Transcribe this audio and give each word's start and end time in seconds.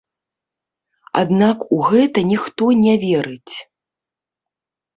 Аднак 1.21 1.57
у 1.77 1.79
гэта 1.91 2.19
ніхто 2.31 2.63
не 2.83 2.95
верыць. 3.07 3.55